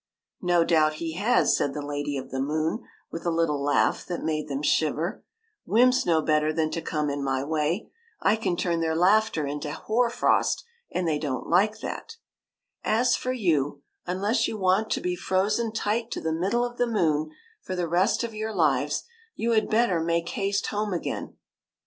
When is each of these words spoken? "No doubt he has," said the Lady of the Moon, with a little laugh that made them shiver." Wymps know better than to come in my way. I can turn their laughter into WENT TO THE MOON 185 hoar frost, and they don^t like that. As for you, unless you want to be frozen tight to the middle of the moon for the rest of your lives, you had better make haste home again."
"No 0.51 0.63
doubt 0.63 0.93
he 0.93 1.13
has," 1.17 1.55
said 1.55 1.75
the 1.75 1.85
Lady 1.85 2.17
of 2.17 2.31
the 2.31 2.39
Moon, 2.39 2.83
with 3.11 3.23
a 3.23 3.29
little 3.29 3.61
laugh 3.61 4.03
that 4.07 4.23
made 4.23 4.47
them 4.47 4.63
shiver." 4.63 5.23
Wymps 5.71 6.07
know 6.07 6.23
better 6.23 6.51
than 6.51 6.71
to 6.71 6.81
come 6.81 7.07
in 7.11 7.23
my 7.23 7.43
way. 7.43 7.91
I 8.19 8.35
can 8.35 8.57
turn 8.57 8.79
their 8.79 8.95
laughter 8.95 9.45
into 9.45 9.67
WENT 9.67 9.77
TO 9.83 9.83
THE 9.83 9.91
MOON 9.91 9.95
185 9.95 9.95
hoar 10.01 10.09
frost, 10.09 10.65
and 10.91 11.07
they 11.07 11.19
don^t 11.19 11.47
like 11.47 11.79
that. 11.81 12.15
As 12.83 13.15
for 13.15 13.31
you, 13.31 13.83
unless 14.07 14.47
you 14.47 14.57
want 14.57 14.89
to 14.89 15.01
be 15.01 15.15
frozen 15.15 15.71
tight 15.71 16.09
to 16.13 16.19
the 16.19 16.33
middle 16.33 16.65
of 16.65 16.79
the 16.79 16.87
moon 16.87 17.29
for 17.61 17.75
the 17.75 17.87
rest 17.87 18.23
of 18.23 18.33
your 18.33 18.51
lives, 18.55 19.03
you 19.35 19.51
had 19.51 19.69
better 19.69 19.99
make 20.03 20.29
haste 20.29 20.65
home 20.65 20.93
again." 20.93 21.37